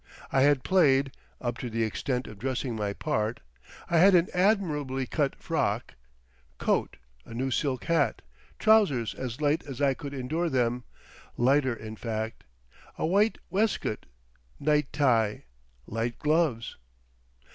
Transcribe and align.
I 0.31 0.41
had 0.41 0.63
played—up 0.63 1.59
to 1.59 1.69
the 1.69 1.83
extent 1.83 2.25
of 2.25 2.39
dressing 2.39 2.75
my 2.75 2.91
part; 2.91 3.39
I 3.87 3.99
had 3.99 4.15
an 4.15 4.29
admirably 4.33 5.05
cut 5.05 5.35
frock—coat, 5.35 6.97
a 7.23 7.35
new 7.35 7.51
silk 7.51 7.83
hat, 7.83 8.23
trousers 8.57 9.13
as 9.13 9.41
light 9.41 9.63
as 9.67 9.79
I 9.79 9.93
could 9.93 10.15
endure 10.15 10.49
them—lighter, 10.49 11.75
in 11.75 11.95
fact—a 11.97 13.05
white 13.05 13.37
waistcoat, 13.51 14.07
night 14.59 14.91
tie, 14.91 15.43
light 15.85 16.17
gloves. 16.17 16.77